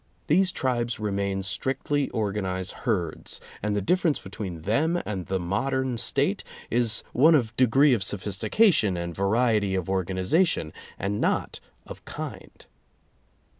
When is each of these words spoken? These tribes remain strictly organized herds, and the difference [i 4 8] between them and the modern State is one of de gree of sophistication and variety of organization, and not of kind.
These 0.25 0.51
tribes 0.51 0.99
remain 0.99 1.43
strictly 1.43 2.09
organized 2.09 2.71
herds, 2.71 3.39
and 3.61 3.75
the 3.75 3.83
difference 3.83 4.17
[i 4.17 4.21
4 4.21 4.21
8] 4.21 4.23
between 4.31 4.61
them 4.63 4.99
and 5.05 5.27
the 5.27 5.39
modern 5.39 5.95
State 5.99 6.43
is 6.71 7.03
one 7.13 7.35
of 7.35 7.55
de 7.55 7.67
gree 7.67 7.93
of 7.93 8.03
sophistication 8.03 8.97
and 8.97 9.13
variety 9.13 9.75
of 9.75 9.91
organization, 9.91 10.73
and 10.97 11.21
not 11.21 11.59
of 11.85 12.03
kind. 12.03 12.65